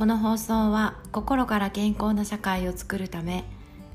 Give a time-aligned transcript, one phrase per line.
[0.00, 3.44] この放送は心から健康な社会を作るため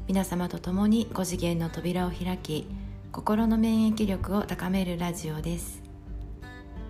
[0.08, 2.68] 皆様と共に5次元の扉を開き
[3.12, 5.82] 心の免疫力を高めるラジオです。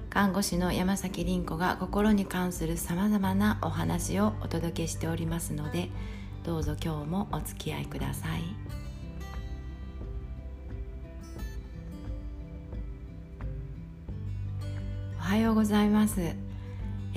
[0.10, 5.90] 看護師の山崎凛子が心に関するさまざまなお話をお届けしておりますので
[6.44, 8.42] どうぞ今日もお付き合いください。
[15.18, 16.36] おはようございます、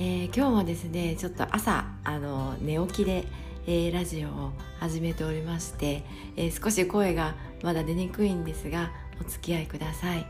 [0.01, 3.25] えー、今日もですねちょっと朝あの寝起きで、
[3.67, 6.03] えー、ラジオを始めておりまして、
[6.37, 10.25] えー、少し声がまだ出にくいんですがお付き合いください、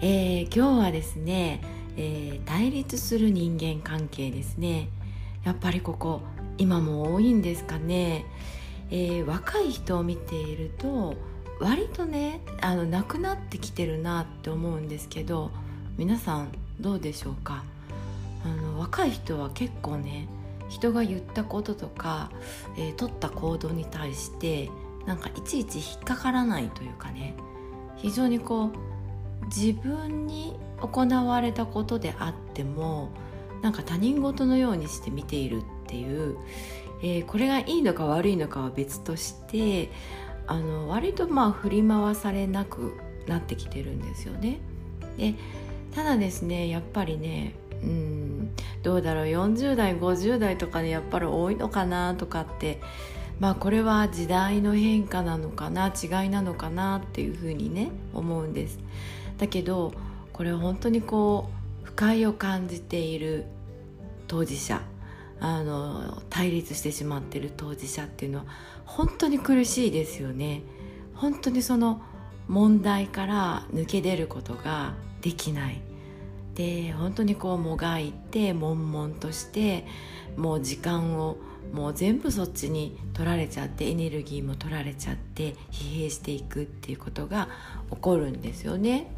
[0.00, 1.62] え、今日はですね、
[1.96, 4.88] え対立する人間関係ですね。
[5.44, 6.22] やっぱりここ
[6.58, 8.24] 今も多いんですかね、
[8.90, 11.14] え若い人を見ていると
[11.60, 15.52] 割とねあのなくなってきてるなって思うんですけど
[15.96, 16.48] 皆さん
[16.80, 17.62] どうでしょうか？
[18.82, 20.26] 若い人は結構ね
[20.68, 22.30] 人が言ったこととか、
[22.76, 24.70] えー、取った行動に対して
[25.06, 27.36] なんかいちいち引っかからないというかね
[27.96, 33.10] 非常にこう自分に行われたことであっても
[33.62, 36.36] なんか他人事のようにして見ているっていう、
[37.02, 39.90] えー、これがいいのか悪いのかは別として
[40.48, 44.58] あの割とまあ振り回されなくなってきてるんですよね。
[45.16, 45.34] で
[45.94, 48.54] ただですねやっぱりねうん。
[48.82, 52.80] どうだろう40代50代とかでやっぱり多いのかなとかって
[53.38, 58.78] まあこれは時代の変化なのかな違いなのかなっていうふうにね思うんです。
[59.38, 59.92] だけど
[60.32, 61.50] これ本当にこ
[61.82, 63.46] う不快を感じている
[64.26, 64.82] 当事者
[65.40, 68.44] あの対立してしまってる当事者っていうのは
[68.84, 70.62] 本当に苦しいですよね。
[71.14, 72.02] 本当にその
[72.48, 75.80] 問題から抜け出ることができない。
[76.54, 79.86] で本当にこうもがいて悶々として
[80.36, 81.36] もう時間を
[81.72, 87.48] もう全部そっちに取られちゃってエネルギーも取られちゃって疲弊していくっていうことが
[87.90, 89.10] 起こるんですよね。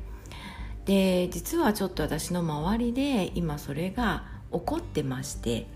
[0.85, 5.67] で実はちょっと私の周りで今それが起こってまして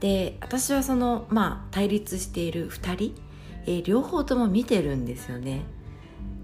[0.00, 3.14] で私はそのまあ対立している2人、
[3.66, 5.62] えー、両方とも見てるんですよね。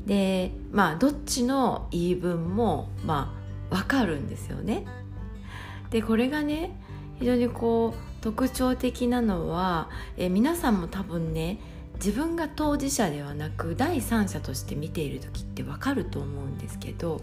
[0.07, 3.40] でまあどっちの言い分もまあ
[3.71, 4.87] 分かるんですよね。
[5.91, 6.77] でこれがね
[7.19, 9.89] 非常にこう特徴的なのは、
[10.19, 11.59] え皆さんも多分ね
[11.95, 17.21] 自分が当事者ではなく第三者として見ている時って分かると思うんですけど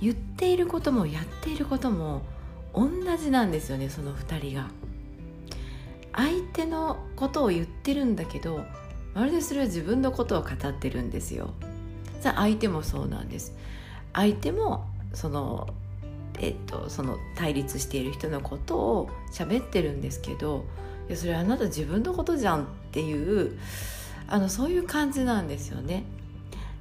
[0.00, 2.22] 言っていることもやっていることも
[2.74, 4.68] 同じなんですよねその2人が。
[6.16, 8.64] 相手のことを言ってるんだけど
[9.14, 11.54] まるでそれは自分のことを語ってるんですよ。
[12.20, 13.54] さあ相手もそうなんです
[14.12, 15.68] 相手もその
[16.38, 20.64] えっとその対立している人のことを喋ってるんですけど
[21.08, 23.58] いやそれあなた自分のことじゃんっていう
[24.26, 26.04] あのそういう感じなんですよね。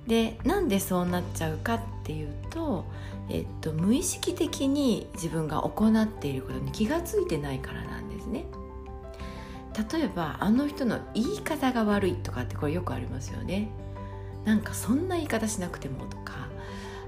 [0.07, 2.85] でなんでそうなっちゃうかっていうと、
[3.29, 8.45] えっと、無意識的に自分が行っていることに気が付いてないからなんですね。
[9.91, 13.69] 例えばあの人の言い方が悪いとかってこれよくありますよね。
[14.45, 16.50] なんかそんな言い方しなくてもとか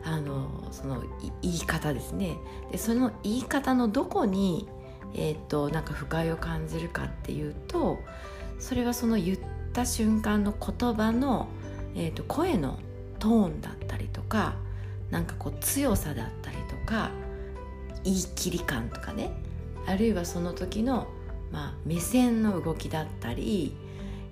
[0.05, 1.03] あのその
[1.41, 2.37] 言い方ですね。
[2.71, 4.69] でその言い方のどこに、
[5.15, 7.99] えーと、なんか不快を感じるかっていうと
[8.59, 9.37] それはその言っ
[9.73, 11.47] た瞬間の言葉の、
[11.95, 12.77] えーと、声の
[13.17, 14.53] トーンだったりとか
[15.09, 17.09] なんかこう強さだったりとか
[18.03, 19.31] 言い切り感とかね。
[19.87, 21.07] あるいはその時の、
[21.51, 23.75] まあ、目線の動きだったり、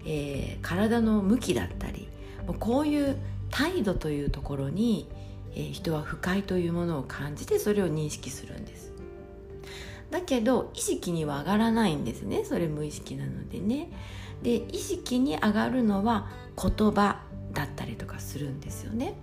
[0.04, 2.10] えー、体の向きだったり
[2.48, 3.18] もうこういう
[3.52, 5.08] 態度というところに、
[5.56, 8.94] え、人は不快というものを感じてそれを認識するんです。
[10.12, 12.44] だけど意識には上がらないんですね。
[12.46, 13.90] それ無意識なのでね。
[14.44, 16.30] で意識に上がるのは
[16.62, 17.22] 言葉
[17.54, 19.16] だったりとかするんですよね。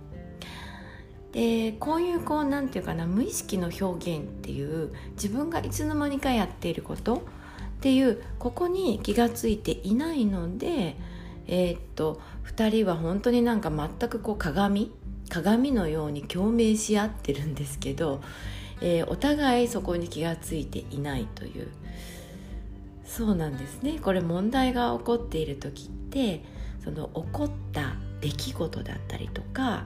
[1.31, 7.19] でこういうこう何て言うかな無意識の表現っていう自分がいつの間にかやっていることっ
[7.79, 10.97] ていうここに気が付いていないので
[11.47, 14.91] えー、っと2人は本当になんか全くこう鏡
[15.31, 18.21] 鏡のように共鳴し合ってるんですけど、
[18.81, 21.69] えー、お互いそこに気が付いていないという。
[23.05, 23.99] そうなんですね。
[23.99, 26.43] これ問題が起こっている時って
[26.83, 29.85] その起こった出来事だったりとか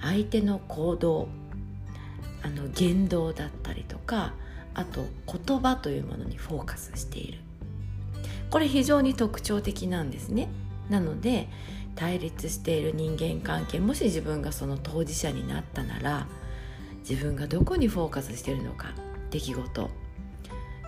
[0.00, 1.28] 相手の行動
[2.42, 4.34] あの言動だったりとか
[4.74, 7.38] あと言葉というものにフォーカスしている。
[8.50, 10.48] これ非常に特徴的なんですね。
[10.90, 11.48] なので
[11.96, 16.26] 対立している人間関係もし自分がその当事者になったなら
[17.08, 18.92] 自分がどこにフォーカスしているのか
[19.30, 19.90] 出来事、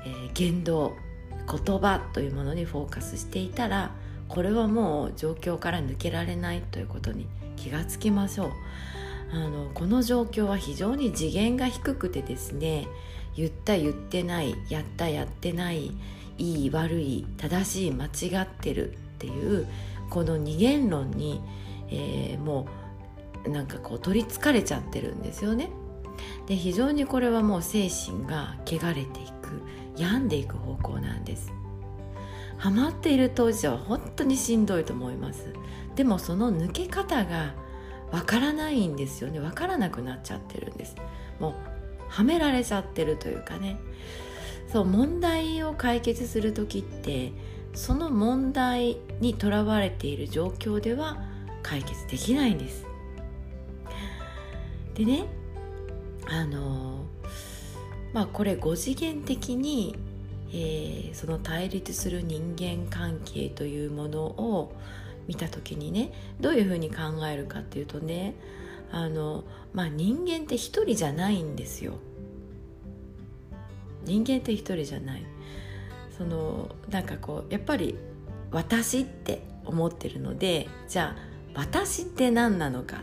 [0.05, 0.97] えー、言動
[1.47, 3.93] 言葉というものにフォーカスしていたら
[4.29, 8.51] これはもう状況から抜けられないということに気がつきましょう。
[9.33, 12.87] あのこの状況は非常に次元が低くてですね
[13.35, 15.91] 言った言ってないやったやってない
[16.39, 19.67] いい悪い正しい間違ってるっていう
[20.11, 21.43] この二元論に、
[21.89, 22.67] えー、も
[23.45, 25.71] うなんかこう取りつかれちゃってるんですよね。
[26.47, 29.63] で非常にこれはもう精神が汚れていく
[29.97, 31.53] 病んでいく方向なんです。
[32.59, 35.53] ハマっている当時は本当にしんどいと思います
[35.95, 37.55] でもその抜け方が
[38.11, 40.97] わからないんですよねわからなくなっちゃってるんです
[41.39, 41.55] もう
[42.09, 43.79] はめられちゃってるというかね
[44.73, 47.33] そう問題を解決する時って
[47.77, 51.23] その問題にとらわれている状況では
[51.63, 52.87] 解決できないんです
[54.95, 55.27] でね
[56.27, 57.05] あの
[58.13, 59.97] まあこれ5次元的に
[60.53, 64.73] えー、その対立する人間関係というものを
[65.27, 66.97] 見た時にねどういうふうに考
[67.31, 68.35] えるかっていうとね
[68.93, 71.95] あの、まあ、人間って一人じゃないんですよ。
[74.05, 75.27] 人間って一人じゃない。
[76.17, 77.97] そのなんかこうやっぱり
[78.51, 82.99] 私って思ってるのでじゃあ私って何なのか、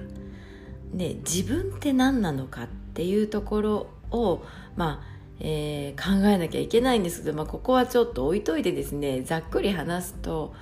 [0.94, 4.44] ね、自分って何なのかっていうところを
[4.76, 5.14] まあ
[5.46, 10.54] えー、考えなきゃいけないんですけど、まあ、ここはちょっと置いといてですねざっくり話すと、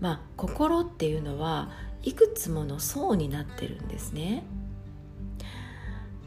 [0.00, 1.70] まあ、心っていうのは
[2.02, 4.44] いくつもの層になってるんですね。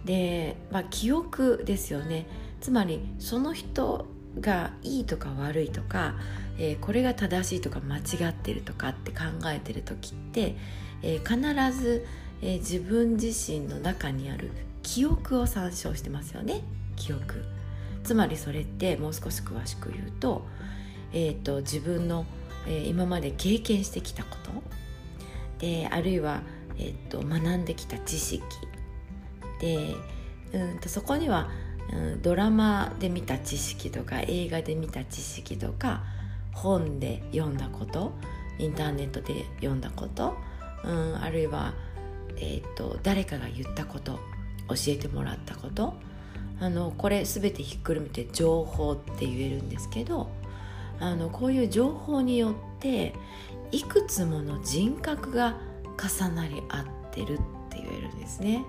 [0.06, 2.26] で、まあ、記憶ですよね
[2.62, 4.08] つまりその人
[4.42, 6.16] がいいとか悪いとか、
[6.58, 10.56] えー、これが正しいとか間違ってるとかって考えてる時って、
[11.02, 12.06] えー、必ず、
[12.42, 14.52] えー、自分自身の中にある
[14.84, 16.62] 記憶を参照してますよね。
[16.96, 17.44] 記憶。
[18.04, 20.46] つまりそれってもう少し詳しく言うと,、
[21.14, 22.26] えーと、自分の、
[22.68, 24.50] えー、今まで経験してきたこと。
[25.60, 26.42] であるいは、
[26.78, 28.42] えーと、学んできた知識。
[29.60, 29.96] で
[30.54, 31.50] うんとそこには、
[31.94, 36.04] うん、ドラマで見た知識とか映画で見た知識とか
[36.54, 38.14] 本で読んだこと
[38.58, 40.38] インターネットで読んだこと、
[40.84, 41.74] うん、あるいは、
[42.38, 44.20] えーと誰かが言ったこと
[44.68, 45.96] 教えてもらったこと
[46.62, 50.30] あのこれ全てひっくるめて情報って言えるんですけど
[51.00, 53.14] あのこういう情報によって
[53.72, 55.58] いくつもの人格が
[55.98, 57.38] 重なり合ってるっ
[57.70, 58.66] て言えるんですね。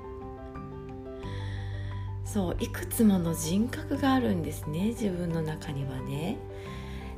[2.33, 6.39] そういくつもの人格があるんですね自分の中にはね。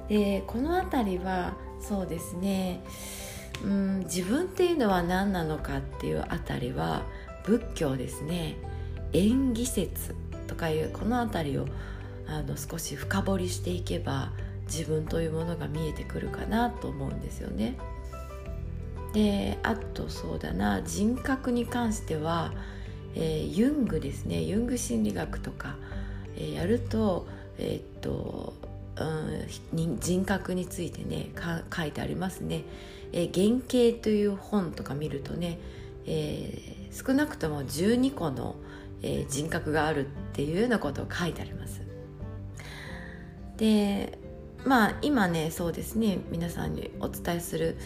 [0.08, 2.82] でこの辺りはそうですね
[3.64, 7.02] うん自分っていうのは何なのかっていうあたりは
[7.44, 8.56] 仏教ですね
[9.12, 10.14] 縁起説
[10.46, 11.66] とかいうこの辺りを
[12.26, 14.32] あの少し深掘りしていけば
[14.66, 17.76] 自分というものが見えてくるかなと思うんですよね。
[19.12, 22.52] であとそうだな人格に関しては、
[23.14, 25.76] えー、ユングですねユング心理学とか、
[26.36, 27.26] えー、やると,、
[27.58, 28.54] えー、っと
[28.94, 31.30] うん、人格についてね
[31.74, 32.62] 書いてありますね。
[33.12, 35.58] えー、原型という本とか見るとね、
[36.06, 38.56] えー、少なくとも12個の、
[39.02, 41.80] えー、人格があるっていうようなことを書いてあります。
[43.56, 44.18] で
[44.64, 47.76] まあ今ねそうですね皆さんにお伝えする、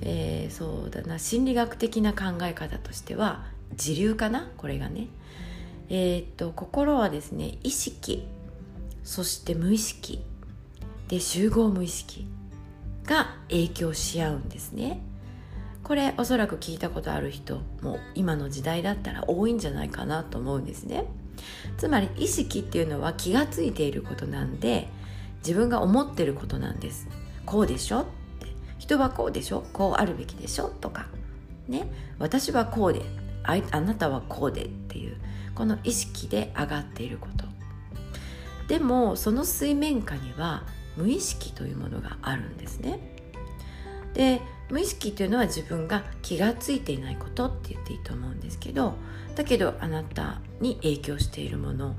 [0.00, 3.44] えー、そうだな心理学的な考え方としては
[3.78, 4.50] 自流かな？
[4.56, 5.06] これがね。
[5.88, 8.26] えー、っと心はですね意識。
[9.04, 10.22] そして無意識。
[11.08, 12.26] で集合無意識。
[13.06, 15.00] が影響し合うんですね。
[15.82, 21.06] これおそらく聞いたことある人も今の時代だったら多いんじゃないかなと思うんですね。
[21.78, 24.88] つまり意識っていうのは気がついていることなんで
[25.38, 27.08] 自分が思ってることなんです。
[27.46, 28.00] こうでしょ？
[28.00, 28.04] っ
[28.40, 28.48] て。
[28.78, 29.64] 人はこうでしょ？
[29.72, 30.68] こうあるべきでしょ？
[30.68, 31.06] とか。
[31.66, 31.90] ね。
[32.18, 33.00] 私はこうで。
[33.44, 35.16] ああなたはこうでっていう
[35.54, 37.44] この意識で上がっていること。
[38.68, 40.64] でもその水面下には
[40.96, 43.00] 無意識というものがあるんですね。
[44.14, 48.94] で無意識というのは自分が気が付いていないことって言っていいと思うんですけど
[49.34, 51.94] だけどあなたに影響しているもの。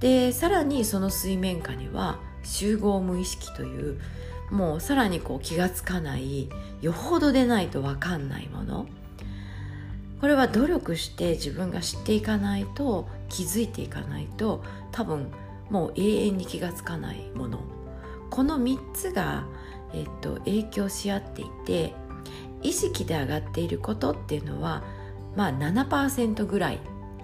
[0.00, 4.00] でさらにその水面下には集合無意識という
[4.50, 6.48] もうさらにこう気が付かない
[6.80, 8.86] よほどでないと分かんないもの。
[10.20, 15.30] これは努力して自分が知っていかないと気づいていかないと多分
[15.70, 17.60] もう永遠に気が付かないもの。
[18.30, 19.46] この3つが
[19.92, 21.94] えっと、影響し合っていて
[22.62, 24.82] 意識で上がっていることっていうのは、
[25.36, 26.80] まあ、7%ぐらい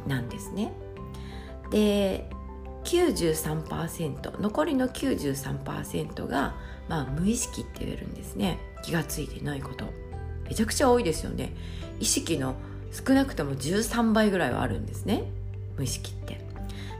[0.06, 0.72] なんですね。
[1.70, 2.30] で
[2.84, 6.54] 93%残りの93%が、
[6.88, 8.58] まあ、無意識って言えるんですね。
[8.82, 9.86] 気がついてないこと。
[10.44, 11.54] めちゃくちゃ多いですよね。
[11.98, 12.54] 意識の
[12.94, 15.24] 少なくとも13倍ぐらいはあるんですね。
[15.76, 16.40] 無意識って。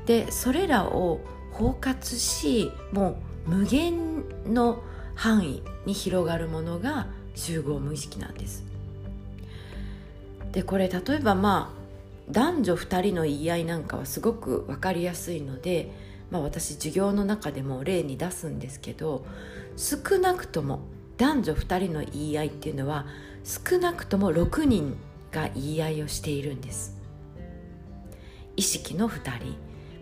[0.06, 1.20] でそれらを
[1.52, 4.82] 包括しもう無限の
[5.14, 8.64] 範囲に広がるものが集合無意識なんです。
[10.52, 11.84] でこれ例えばまあ
[12.30, 15.90] 男女2人の言い合いなんかはすごく分かりやすいので、
[16.30, 19.26] まあ、私授業の中でも例に出すんですけど
[19.76, 20.80] 少なくとも
[21.18, 23.06] 男女2人の言い合いっていうのは
[23.44, 24.96] 少なくとも6人
[25.34, 26.96] が言い合いをしているんです。
[28.56, 29.56] 意識の2人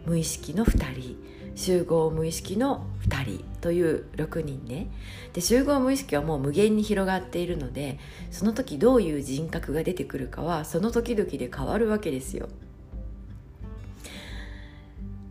[0.04, 1.16] 無意識の2人
[1.54, 4.88] 集合無意識の2人という6人ね。
[5.32, 7.98] で集合無意識はもう無限に広がっているので
[8.30, 12.48] その時どういう人格が出てくるかはその時々で変わるわけですよ。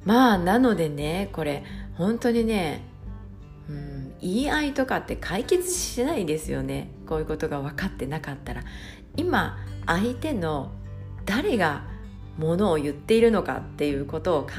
[0.04, 2.82] まあなのでねこれ本当にね
[3.70, 6.90] うん言い合いとかって解決しないですよね。
[7.08, 8.64] こういうことが分かってなかったら。
[9.18, 10.72] 今相手の
[11.26, 11.84] 誰が
[12.38, 14.50] ものを言っているのかっていうことを考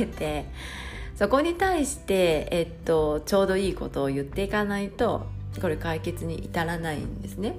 [0.00, 0.46] えて
[1.16, 5.26] そこに対して、えっと、ちょうどいいことを言っていかないと
[5.60, 7.56] これ解決に至らないんですね。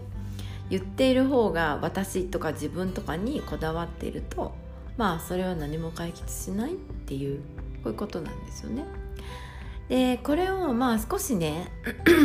[0.69, 4.55] 言っている方が私とか自分とかにこだわっていると
[4.97, 6.75] まあそれは何も解決しないっ
[7.05, 7.39] ていう
[7.83, 8.85] こういうことなんですよね。
[9.89, 11.67] でこれをまあ少しね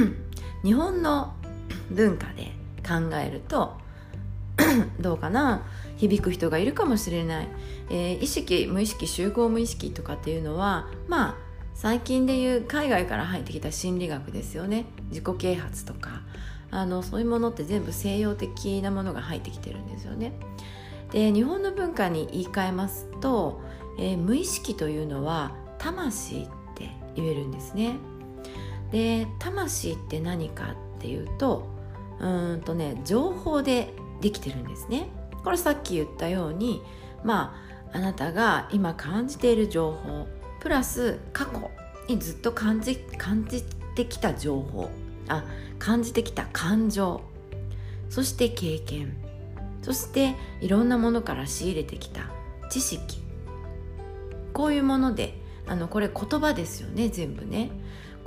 [0.64, 1.34] 日本の
[1.90, 2.52] 文化で
[2.86, 3.76] 考えると
[5.00, 5.66] どうかな？
[5.96, 7.48] 響く人がいるかもしれない、
[7.90, 11.36] えー、意識無意識集合無意識とかっていうのはまあ
[11.74, 14.86] 最近でいう海外から入ってきた心理学ですよね。
[15.10, 16.22] 自己啓発とか。
[16.70, 20.32] あのそういうものって全部西洋的なものが入ってきてるんですよね。
[21.12, 23.62] で日本の文化に言い換えますと、
[23.98, 27.96] えー、無意識というのは魂って言えるんですね。
[28.90, 31.68] で魂って何かっていうと
[32.20, 35.08] うんとね情報でできてるんですね。
[35.44, 36.82] これさっき言ったように
[37.24, 37.54] ま
[37.92, 40.26] ああなたが今感じている情報
[40.60, 41.70] プラス過去
[42.08, 43.62] にずっと感じ感じ
[43.94, 44.90] てきた情報
[45.28, 45.44] あ
[45.78, 47.22] 感じてきた感情
[48.10, 49.16] そして経験
[49.82, 52.22] そしていろんなものから仕入れてきた
[52.70, 53.22] 知識
[54.52, 55.34] こういうもので
[55.66, 57.70] あのこれ言葉ですよね全部ね。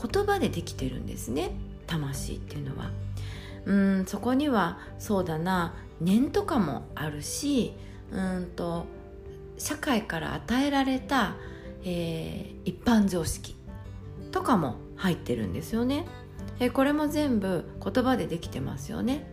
[0.02, 1.52] 言葉でできてるんですね
[1.86, 2.90] 魂っていうのは。
[3.66, 7.74] うんそこにはそうだな念とかもあるし
[8.12, 8.86] うんと
[9.58, 11.36] 社会から与えられた、
[11.84, 13.56] えー、一般常識
[14.32, 16.06] とかも入ってるんですよね。
[16.60, 19.28] えこれも全部言葉でできてますよね。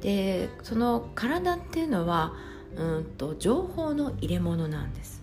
[0.00, 2.34] でその体っていうのは
[2.76, 5.22] うんと情報の入れ物なんです、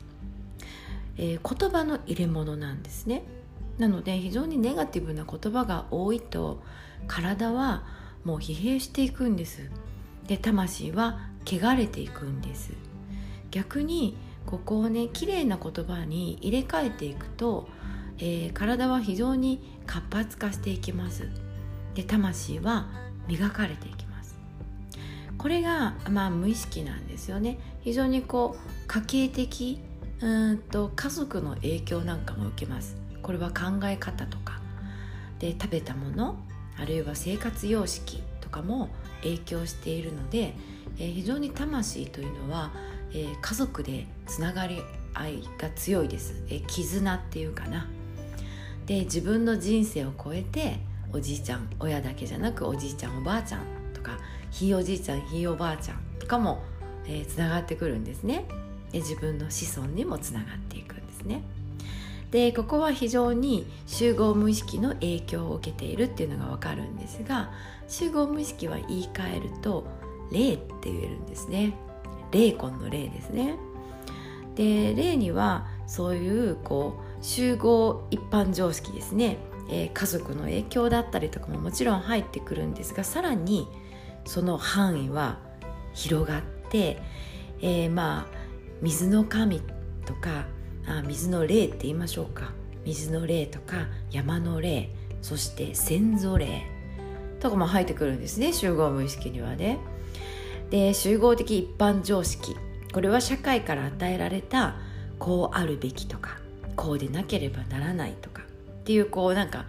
[1.17, 3.23] えー、言葉の入れ物なんですね
[3.77, 6.61] なので非常にネガティブな言葉が多いと
[7.07, 7.83] 体は
[8.23, 9.69] もう疲弊していくんです。
[10.27, 12.71] で魂は汚れていくんです。
[13.51, 17.67] 逆にここをね綺麗な言葉に入れ替えていくと、
[18.17, 21.27] えー、体は非常に活発化していきます。
[21.95, 22.87] で魂は
[23.27, 24.37] 磨かれていきます。
[25.37, 27.59] これが、まあ、無意識なんですよね。
[27.81, 29.79] 非常にこう家計的
[30.21, 33.02] うんと家族の影響なんかも受けます。
[33.23, 34.61] これは考え方とか。
[35.39, 36.37] で食べたもの
[36.77, 38.87] あるいは生活様式とかも
[39.23, 40.53] 影響しているので、
[40.97, 42.71] えー、非常に魂というのは、
[43.11, 44.81] えー、家族でつながり
[45.13, 47.87] 合いが強いです、えー、絆っていうかな。
[48.85, 50.79] で自分の人生を超えて
[51.11, 53.61] おじいちゃん親だけじゃなくおじいちゃんおばあちゃん
[53.93, 54.17] とか
[54.49, 56.63] ひいおじいちゃんひいおばあちゃんとかも、
[57.05, 58.45] えー、つながってくるんですね。
[58.91, 61.43] で自分の子孫にもつながっていくんですね。
[62.33, 67.51] でここは非常に集合無意識の影響を受けているっていうのが分かるんですが
[67.87, 69.85] 集合無意識は言い換えると
[70.31, 71.75] 霊って言えるんですね。
[72.31, 73.55] 霊魂の霊ですね。
[74.55, 79.37] で霊にはそういうこう集合一般常識ですね、
[79.69, 83.67] えー、家族の影響だったりとかももちろん入ってくるんですがさらに
[84.25, 85.37] その範囲は
[85.93, 86.99] 広がって、
[87.61, 88.37] えー、まあ
[88.81, 89.61] 水の神
[90.05, 90.47] とか
[90.87, 92.51] あ水の霊って言いましょうか。
[92.85, 94.89] 水の霊とか山の霊
[95.21, 96.63] そして先祖霊。
[97.39, 99.79] とかも入ってくるんですね集合無意識にはね。
[100.69, 102.55] で集合的一般常識。
[102.93, 104.75] これは社会から与えられた
[105.19, 106.37] こうあるべきとか
[106.75, 108.43] こうでなければならないとか。
[108.43, 109.65] っていうこうなんか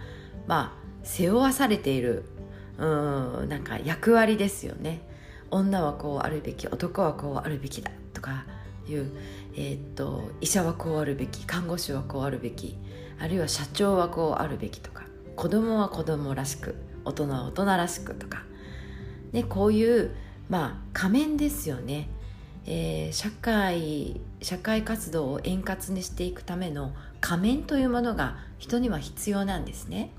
[0.46, 2.24] まあ背負わされている
[2.78, 2.84] う
[3.44, 5.00] んなんか役割ですよね。
[5.50, 8.44] 女はこうあるべき男はこうあるべきだとか
[8.88, 9.10] いう、
[9.56, 12.76] えー、っと医者はこうあるべき看護師はこうあるべき
[13.18, 15.04] あるいは社長はこうあるべきとか
[15.36, 18.42] 子供は子供らしく大人は大人らしくとか、
[19.32, 20.14] ね、こういう
[20.48, 22.08] まあ仮面ですよね、
[22.66, 30.10] えー、社会社会活動を円滑にしていくための仮面というものが人には必要なんですね。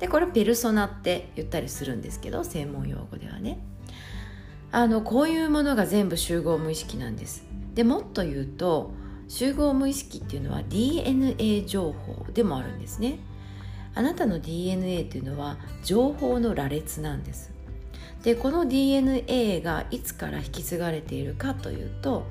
[0.00, 3.58] でこれペルソナって言ったりするんですけど専門用語ではね。
[4.72, 7.46] あのこういうものが全部集合無意識なんです。
[7.74, 8.92] でもっと言うと
[9.28, 13.18] 集合無意識っていうのは DNA 情報でもあるんですね。
[13.94, 17.52] あなたの DNA っていうのは情報の羅列なんです。
[18.22, 22.26] でこの DNA がいつから引き継がれているかというと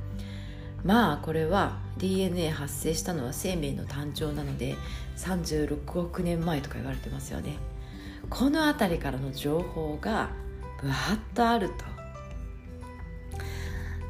[0.83, 4.75] まあこれは DNA 発生したのは生命の誕生なので
[5.17, 7.57] 36億年前とか言われてますよね。
[8.29, 10.29] この辺りからの情報が
[10.81, 11.92] ぶわっとあると。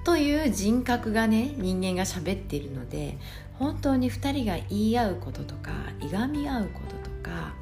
[0.04, 3.18] という人格がね人間が喋っているので
[3.60, 7.54] 本当に2人が言い合うこととかいがみ合うこととか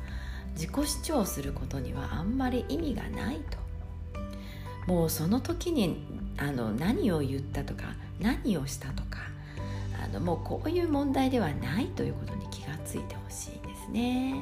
[0.54, 3.62] 自己主張することにはあんまり意味がないと。
[4.88, 6.04] もうその時に
[6.38, 7.84] あの何を言ったとか
[8.20, 9.20] 何をしたとか
[10.04, 14.36] あのもうこういう問題ではないということに気がついてほしいですね。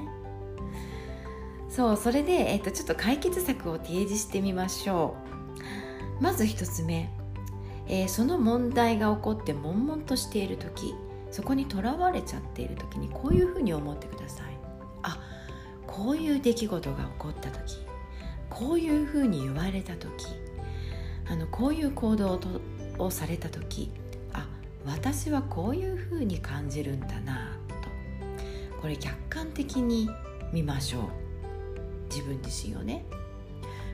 [1.69, 5.15] そうそれで、えっと、ちょっと解決策を提示してみましょ
[6.19, 6.23] う。
[6.23, 7.09] まず1つ目、
[7.89, 10.95] えー、その問題が起こって悶々としている時
[11.31, 14.45] そこにとらわれちゃっている時にこういうふうに思ってください。
[15.03, 15.19] あ
[15.85, 17.85] こういう出来事が起こった時。
[18.49, 20.27] こういうふうに言われた時。
[21.27, 22.39] あのこういう行動を
[22.97, 23.91] をされた時。
[24.33, 24.47] あ
[24.85, 28.81] 私はこういうふうに感じるんだなと。
[28.81, 30.09] これ客観的に
[30.51, 31.03] 見ましょう。
[32.09, 33.05] 自分自身をね。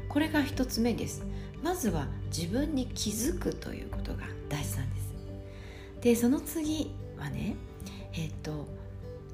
[0.07, 1.25] これが一つ目です。
[1.63, 5.05] まずは自分に気づくということが大事なんです。
[6.01, 7.55] でその次はね
[8.13, 8.67] えっ、と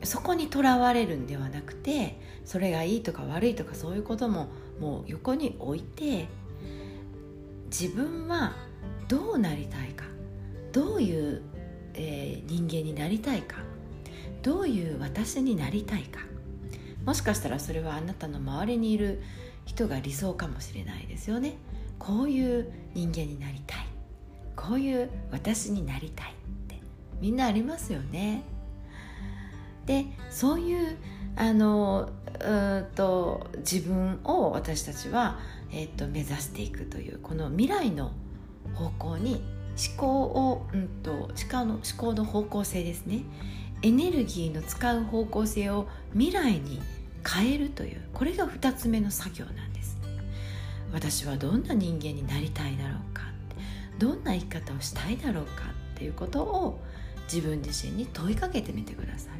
[0.03, 4.47] そこにとらわれるんではなくてそれがいいとか悪いとかそういうことも
[4.79, 6.27] もう横に置いて
[7.69, 8.55] 自分は
[9.07, 10.05] どうなりたいか
[10.71, 11.41] どういう、
[11.93, 13.57] えー、人間になりたいか
[14.41, 16.21] どういう私になりたいか
[17.05, 19.21] もしかしたらそれはあなたの周りにいる
[19.65, 21.55] 人が理想かもしれないですよね。
[22.01, 23.85] こういう人間になりたい。
[24.55, 26.33] こういう私になりたいっ
[26.67, 26.81] て。
[27.21, 28.41] みんなありますよね。
[29.85, 30.97] でそういう
[31.35, 32.09] あの
[32.39, 35.39] うと自分を私たちは、
[35.71, 38.11] えー、と目指していくというこの未来の
[38.73, 39.43] 方向に
[39.77, 43.23] 思考を、うんと、思考の思考の方向性ですね。
[43.83, 46.81] エネルギーの使う方向性を未来に
[47.27, 49.70] 変えるというこれが2つ目の作業なんです。
[50.93, 53.23] 私はどんな人間になりたいだろうか
[53.97, 56.79] どんな生き方をしたいだろうかっていうことを
[57.31, 59.33] 自分自身に問いかけてみてください。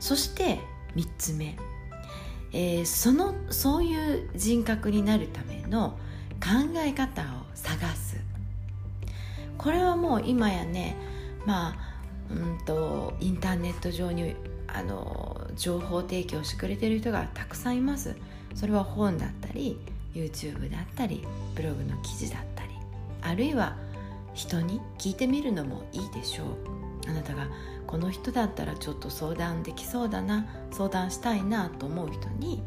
[0.00, 0.58] そして
[0.96, 1.56] 3つ目、
[2.52, 5.98] えー、そのそういう人格になるための
[6.40, 8.16] 考え方を探す。
[9.58, 10.96] これはもう今やね
[11.44, 11.76] まあ
[12.30, 14.34] うんとインターネット上に
[14.66, 18.16] あの情報提供してくれてる人がたくさんいます。
[18.54, 19.78] それは本だったり
[20.14, 22.70] YouTube だったりブログの記事だったり
[23.22, 23.76] あるいは
[24.34, 26.46] 人に聞いてみるのもいいでしょう。
[27.08, 27.48] あなたが
[27.86, 32.62] この人だったらちょっと相談できそうだな相談したいなと思う人に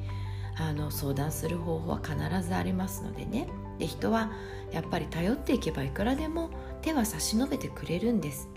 [0.57, 2.15] あの相談する方法は必
[2.47, 3.47] ずありますのでね。
[3.79, 4.31] で人は
[4.71, 6.49] やっぱり頼っていけばいくらでも
[6.81, 8.49] 手は差し伸べてくれるんです。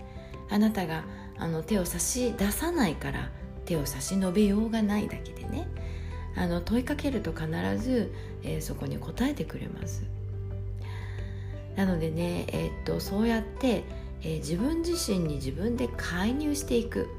[0.49, 1.03] あなたが
[1.37, 3.29] あの手を差し出さないから
[3.65, 5.67] 手を差し伸べようがないだけでね。
[6.37, 7.47] あの問いかけると必
[7.77, 10.03] ず、えー、そこに答えてくれます。
[11.75, 13.83] なのでね、えー、っとそうやって、
[14.21, 17.09] えー、自分自身に自分で介入していく。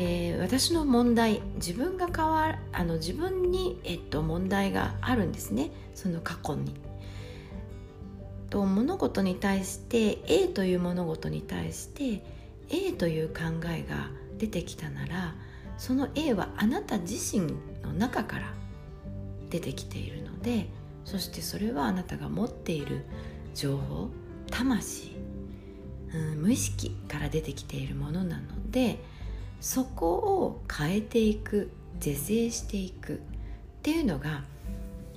[0.00, 5.70] えー、私の問題自分が変わるあの自分に、えっと、問題があるんですね。
[5.94, 6.74] その過去に。
[8.50, 12.22] と物事に対して A という物事に対して
[12.70, 13.34] A という考
[13.66, 15.34] えが出てきたなら
[15.78, 18.52] その A はあなた自身の中から
[19.48, 20.68] 出てきているので
[21.04, 23.04] そしてそれはあなたが持っている
[23.54, 24.10] 情報
[24.50, 25.16] 魂、
[26.12, 28.98] うん、無意識から出てきているものなので
[29.60, 33.18] そこを変えていく是正していくっ
[33.82, 34.44] ていうのが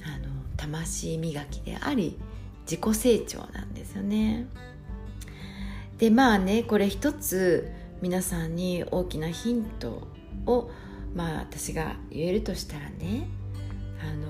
[0.03, 2.17] あの魂磨きであり
[2.63, 4.47] 自己成長なんですよね。
[5.97, 7.71] でまあねこれ一つ
[8.01, 10.07] 皆さんに大きなヒント
[10.45, 10.69] を
[11.15, 13.27] まあ私が言えるとしたらね
[14.01, 14.27] あの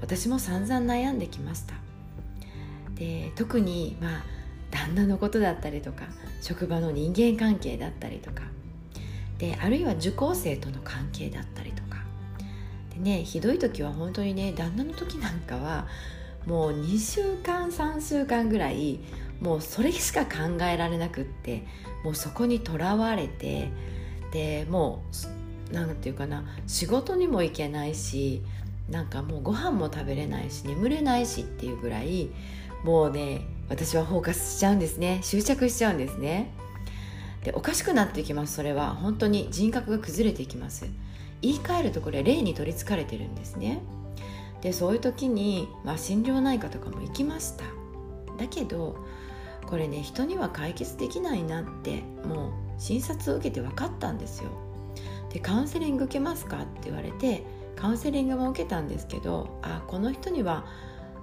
[0.00, 1.74] 私も散々悩んできました。
[2.94, 4.24] で特にまあ
[4.70, 6.04] 旦那のことだったりとか
[6.42, 8.42] 職場の人間関係だったりとか
[9.38, 11.98] であるいは受講生との関係だったりとか。
[12.94, 15.86] でねひどい時は本当にね旦那の時なんかは
[16.46, 19.00] もう2週間3週間ぐらい
[19.40, 21.66] もうそれしか考えられなくって
[22.04, 23.70] もうそこにとらわれて
[24.32, 25.39] でもう
[25.72, 28.42] 何て言うかな仕事にも行けないし
[28.88, 32.30] なんかもうご飯も食べれないし眠れないしっていうぐらい
[32.84, 35.20] もうね私はフォーカスしちゃうんですね。
[35.22, 36.52] 執着しちゃうんですね。
[37.44, 38.94] でおかしくなっていきますそれは。
[38.94, 40.86] 本当に人格が崩れていきます。
[41.40, 43.80] 言い換えるとこれ霊に取りつかれてるんですね。
[44.60, 47.64] でそういう時に、まあ、心療内科とかも行きました。
[48.38, 48.98] だけど
[49.66, 54.50] これね人には解決できないなってもう診察を受けて分かったんですよ。
[55.32, 57.44] でカウンセリング受けますかって言われて
[57.76, 60.66] カウンセリングも受けたんですけどあこの人には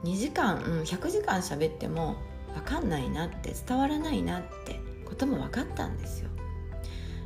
[0.03, 2.15] 2時間、うん、100時間喋っても
[2.53, 6.29] 分かんないなって伝わらないなってことも分かったんですよ。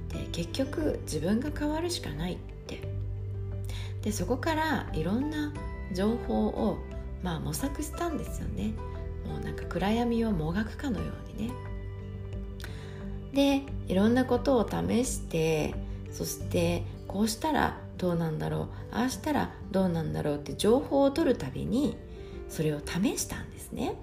[0.10, 2.82] で結局自分が変わるしかないって。
[4.02, 5.54] でそこからいろんな
[5.94, 6.80] 情報を
[7.24, 8.74] まあ模索したんですよね。
[9.28, 11.06] もうなんか暗闇をもがくかのよ
[11.38, 11.54] うにね。
[13.34, 15.74] でいろんなことを試して
[16.12, 21.98] そしてこうしたらどうなんだろうああしたらどうなんだろうって情報を取るたびに
[22.50, 23.96] それを試したんですね。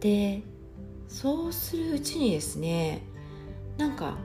[0.00, 0.42] で
[1.08, 3.02] そうするうちにですね
[3.76, 4.16] なんか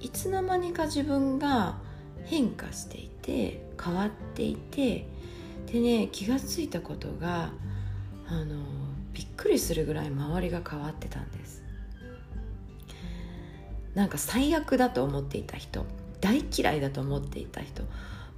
[0.00, 1.78] いつの間にか自分が
[2.24, 5.06] 変化していて変わっていて
[5.70, 7.52] でね気が付いたことが
[8.26, 8.56] あの
[9.12, 11.49] びっくりするぐらい周りが変わってたんです。
[13.94, 15.84] なんか最悪だと思っていた人
[16.20, 17.82] 大嫌いだと思っていた人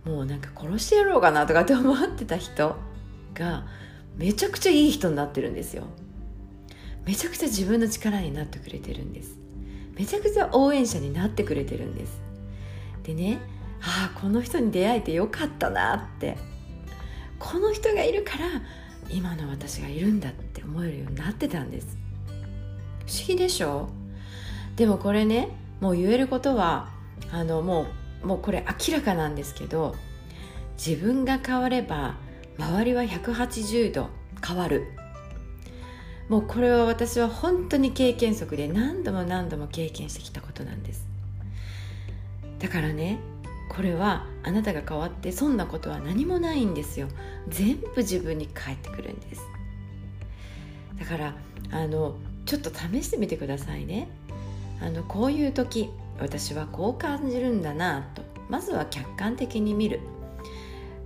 [0.04, 2.76] もうなんか殺してやろうかなとかって思ってた人
[3.34, 3.66] が
[4.16, 5.84] めちゃくちゃいい人になってるんですよ。
[7.04, 9.36] めちゃくちゃ自分の力になってくれてるんです。
[9.96, 12.20] めちゃくちゃ応援者になってくれてるんです。
[13.02, 13.40] でね
[13.80, 16.36] ああこの人に出会えてよかったなって
[17.38, 18.46] この人がいるから
[19.10, 21.96] 今の私がいるんだって思えるようになってたんです。
[23.06, 23.88] 不思議でしょ？
[24.76, 25.48] でもこれね
[25.80, 26.88] もう言えることは
[27.30, 27.86] あのも
[28.22, 29.94] うもうこれ明らかなんですけど
[30.76, 32.16] 自分が変われば
[32.58, 34.08] 周りは180度
[34.46, 34.86] 変わる。
[36.28, 41.06] もうこれは私は本当に経験則で何度も何度も経験してきたことなんです。
[42.58, 43.18] だからね
[43.68, 47.08] これはあなたが変わってそんなことは何もないんですよ。
[47.48, 49.42] 全部自分に返ってくるんです。
[50.98, 51.34] だから
[51.70, 54.08] あのちょっと試してみてくださいね。
[54.82, 58.22] あのこういう時私はこう感じるんだなと。
[58.48, 60.00] まずは客観的に見る。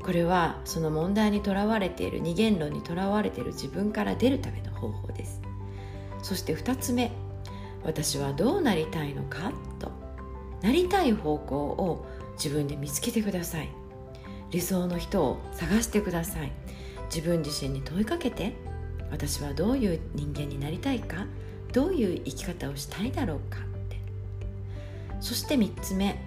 [0.02, 5.42] これはその問題にとらわれている二元論にとらわれている自分から出るための方法です。
[6.22, 7.12] そして2つ目。
[7.84, 9.90] 私はどうなりたいのかと。
[10.62, 13.68] なりたい方向を自分で見つけてください。
[14.50, 16.52] 理想の人を探してください。
[17.14, 18.54] 自分自身に問いかけて
[19.10, 21.26] 私はどういう人間になりたいか。
[21.72, 23.65] どういう生き方をしたいだろうか。
[25.26, 26.20] そして3つ目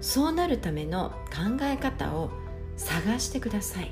[0.00, 2.30] そうなるための考え方を
[2.78, 3.90] 探してください。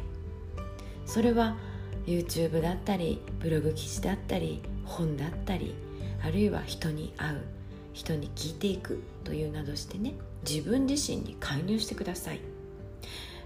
[1.05, 1.59] それは
[2.07, 5.75] YouTube だったりブログ記事だったり本だったり
[6.23, 7.43] あるいは人に会う
[7.93, 10.15] 人に聞いていくというなどしてね
[10.49, 12.41] 自分自身に介入してください。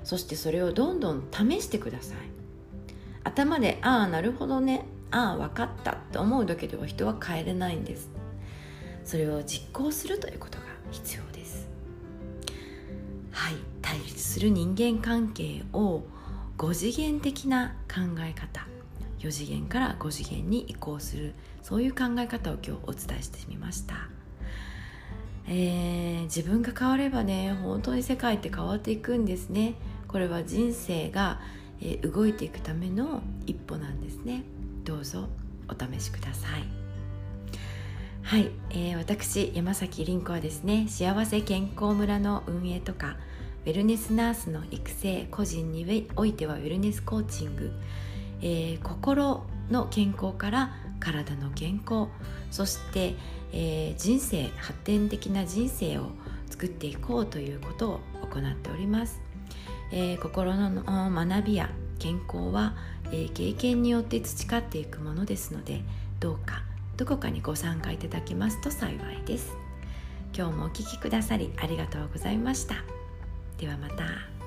[0.05, 2.19] そしてそれをどんどん試してください。
[3.25, 8.09] 頭でああなるほどねああ分かったと思うだけでは人は変えれないんです。
[9.05, 11.69] それを実行するということが必要です。
[13.31, 13.55] はい。
[13.83, 16.03] 対立する人間関係を
[16.57, 18.67] 5次元的な考え方。
[19.21, 21.35] 4次元から5次元に移行する。
[21.63, 23.95] そういう考え方を今日お伝えしてみました、
[25.47, 29.75] えー、自分が変わればね本当に世界って変わっていくんですね。
[30.07, 31.41] これは人生が、
[31.83, 34.45] えー、動いていくための一歩なんですね。
[34.85, 35.29] どうぞ
[35.69, 36.88] お試しください。
[38.23, 43.17] はい、えー、私山崎凛子はですね幸せ健康村の運営とか
[43.65, 47.73] ウェルネスナースの育成個人においてはウェルネスコーチング、
[48.43, 52.09] えー、心の健康から体の健康
[52.51, 53.15] そして、
[53.53, 56.11] えー、人生発展的な人生を
[56.51, 58.01] 作っていこうということを
[58.31, 59.21] 行っております、
[59.91, 62.75] えー、心の学びや健康は、
[63.07, 65.83] えー、経験によって培っていくものですので
[66.21, 66.68] どうか
[66.99, 69.57] どこかにご参加いただけますと幸いです
[70.37, 72.75] 今日もお聴きくださりありがとうございました
[73.57, 74.38] ではまた。